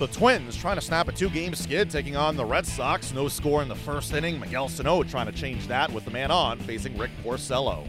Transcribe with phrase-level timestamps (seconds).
[0.00, 3.12] The Twins trying to snap a two game skid, taking on the Red Sox.
[3.12, 4.40] No score in the first inning.
[4.40, 7.86] Miguel Sano trying to change that with the man on, facing Rick Porcello.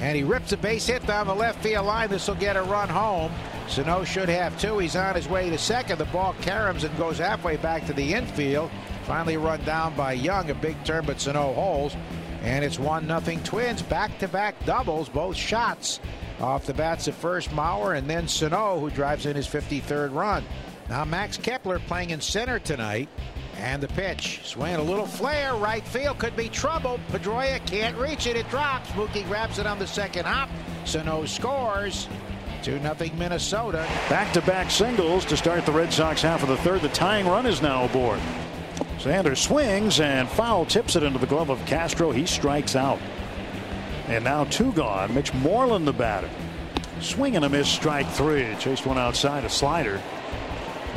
[0.00, 2.10] And he rips a base hit down the left field line.
[2.10, 3.30] This will get a run home.
[3.68, 4.78] Sano should have two.
[4.78, 5.98] He's on his way to second.
[5.98, 8.68] The ball caroms and goes halfway back to the infield.
[9.04, 10.50] Finally run down by Young.
[10.50, 11.96] A big turn, but Sano holds.
[12.42, 13.80] And it's 1 nothing Twins.
[13.80, 16.00] Back to back doubles, both shots.
[16.40, 20.44] Off the bats of first Mauer and then Sano, who drives in his 53rd run.
[20.92, 23.08] Now Max Kepler playing in center tonight.
[23.56, 24.40] And the pitch.
[24.44, 25.54] Swinging a little flare.
[25.54, 27.00] Right field could be trouble.
[27.10, 28.36] Pedroia can't reach it.
[28.36, 28.90] It drops.
[28.90, 30.50] Mookie grabs it on the second hop.
[30.84, 32.08] Sano scores.
[32.62, 33.88] 2 0 Minnesota.
[34.10, 36.82] Back to back singles to start the Red Sox half of the third.
[36.82, 38.20] The tying run is now aboard.
[38.98, 42.10] Sanders swings and foul tips it into the glove of Castro.
[42.10, 42.98] He strikes out.
[44.08, 45.14] And now two gone.
[45.14, 46.28] Mitch Moreland the batter.
[47.00, 48.54] Swing and a miss strike three.
[48.58, 49.98] Chased one outside a slider.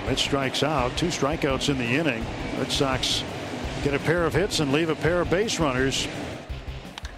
[0.06, 0.96] Mitch strikes out.
[0.98, 2.24] Two strikeouts in the inning.
[2.58, 3.24] Red Sox
[3.84, 6.08] get a pair of hits and leave a pair of base runners.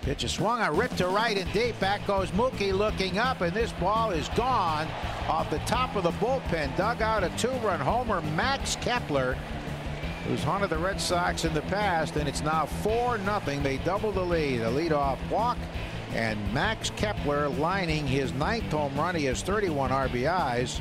[0.01, 1.77] Pitch is swung on, ripped to right and deep.
[1.81, 4.87] Back goes Mookie looking up, and this ball is gone
[5.27, 6.75] off the top of the bullpen.
[6.77, 8.21] Dug out a two-run homer.
[8.21, 9.37] Max Kepler,
[10.25, 14.13] who's haunted the Red Sox in the past, and it's now 4 0 They double
[14.13, 14.61] the lead.
[14.61, 15.57] A leadoff walk,
[16.13, 19.13] and Max Kepler lining his ninth home run.
[19.13, 20.79] He has 31 RBIs.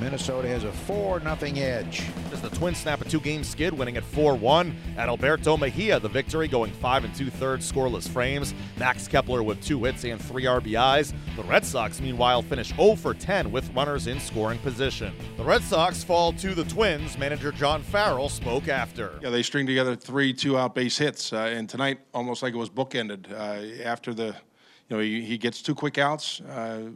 [0.00, 2.04] Minnesota has a 4 0 edge.
[2.30, 4.76] As the Twins snap a two game skid, winning at 4 1.
[4.96, 8.54] Adalberto Mejia, the victory going 5 and 2 thirds scoreless frames.
[8.78, 11.14] Max Kepler with two hits and three RBIs.
[11.36, 15.14] The Red Sox, meanwhile, finish 0 for 10 with runners in scoring position.
[15.38, 17.16] The Red Sox fall to the Twins.
[17.16, 19.18] Manager John Farrell spoke after.
[19.22, 22.58] Yeah, they string together three two out base hits, uh, and tonight almost like it
[22.58, 23.32] was bookended.
[23.32, 26.40] Uh, after the, you know, he, he gets two quick outs.
[26.42, 26.90] Uh,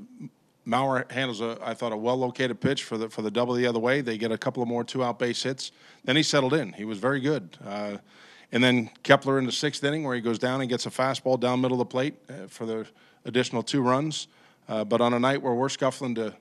[0.71, 3.81] Mauer handles a, I thought, a well-located pitch for the for the double the other
[3.81, 4.03] way.
[4.03, 5.73] They get a couple of more two-out base hits.
[6.05, 6.73] Then he settled in.
[6.75, 7.59] He was very good.
[7.67, 7.97] Uh,
[8.53, 11.39] and then Kepler in the sixth inning, where he goes down and gets a fastball
[11.39, 12.87] down middle of the plate uh, for the
[13.25, 14.29] additional two runs.
[14.69, 16.35] Uh, but on a night where we're scuffling to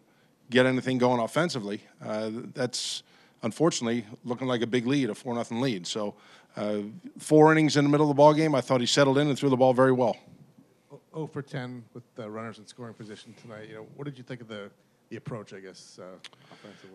[0.51, 3.03] get anything going offensively, uh, that's
[3.41, 5.87] unfortunately looking like a big lead, a four nothing lead.
[5.87, 6.15] So
[6.55, 6.79] uh,
[7.17, 9.37] four innings in the middle of the ball game, I thought he settled in and
[9.37, 10.15] threw the ball very well.
[11.13, 13.69] 0 for 10 with the runners in scoring position tonight.
[13.69, 14.69] You know, what did you think of the
[15.09, 15.53] the approach?
[15.53, 16.05] I guess uh.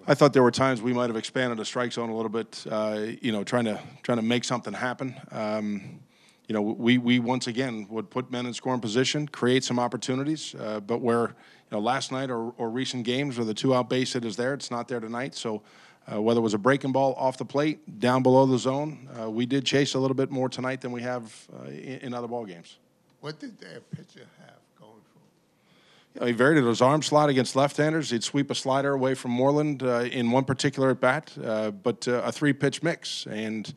[0.06, 2.64] I thought there were times we might have expanded the strike zone a little bit.
[2.70, 5.16] Uh, you know, trying to trying to make something happen.
[5.30, 6.00] Um,
[6.46, 10.54] you know, we we once again would put men in scoring position, create some opportunities,
[10.54, 13.88] uh, but where you know last night or, or recent games where the two out
[13.88, 15.34] base hit is there, it's not there tonight.
[15.34, 15.62] So.
[16.06, 19.30] Uh, whether it was a breaking ball off the plate, down below the zone, uh,
[19.30, 22.28] we did chase a little bit more tonight than we have uh, in, in other
[22.28, 22.76] ball games.
[23.24, 26.12] What did their pitcher have going for him?
[26.12, 28.10] You know, he varied his arm slot against left-handers.
[28.10, 32.06] He'd sweep a slider away from Moreland uh, in one particular at bat, uh, but
[32.06, 33.72] uh, a three-pitch mix, and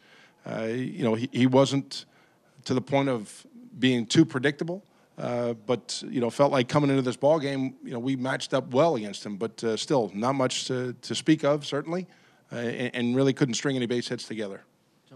[0.46, 2.04] uh, you know he, he wasn't
[2.66, 3.48] to the point of
[3.80, 4.84] being too predictable.
[5.18, 8.54] Uh, but you know, felt like coming into this ball game, you know, we matched
[8.54, 12.06] up well against him, but uh, still not much to, to speak of, certainly,
[12.52, 14.60] and, and really couldn't string any base hits together.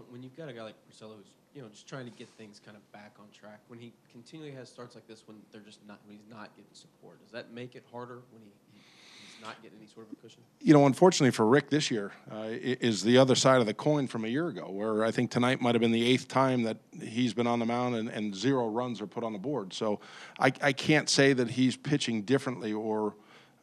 [0.08, 2.60] When you've got a guy like Porcello who's you know, just trying to get things
[2.64, 3.60] kind of back on track.
[3.68, 6.72] When he continually has starts like this, when they're just not, when he's not getting
[6.72, 10.16] support, does that make it harder when he, he's not getting any sort of a
[10.16, 10.42] cushion?
[10.60, 14.06] You know, unfortunately for Rick this year, uh, is the other side of the coin
[14.06, 16.78] from a year ago, where I think tonight might have been the eighth time that
[17.02, 19.74] he's been on the mound and, and zero runs are put on the board.
[19.74, 20.00] So
[20.38, 23.14] I, I can't say that he's pitching differently or.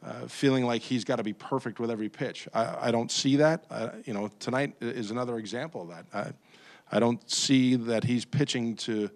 [0.02, 2.48] Uh, feeling like he's got to be perfect with every pitch.
[2.54, 3.66] I, I don't see that.
[3.68, 6.34] Uh, you know, tonight is another example of that.
[6.90, 9.10] I, don't see that he's pitching to,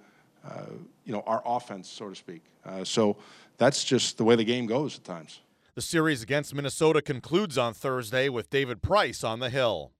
[0.47, 0.67] uh,
[1.05, 2.43] you know, our offense, so to speak.
[2.65, 3.17] Uh, so
[3.59, 5.41] that's just the way the game goes at times.
[5.75, 9.91] The series against Minnesota concludes on Thursday with David Price on the hill.